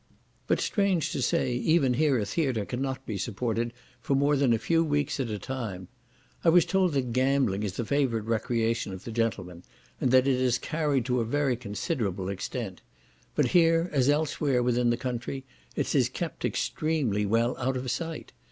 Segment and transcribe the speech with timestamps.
[0.47, 4.57] But, strange to say, even here a theatre cannot be supported for more than a
[4.57, 5.89] few weeks at a time.
[6.43, 9.61] I was told that gambling is the favourite recreation of the gentlemen,
[9.99, 12.81] and that it is carried to a very considerable extent;
[13.35, 15.43] but here, as elsewhere within the country,
[15.75, 18.31] it is kept extremely well out of sight.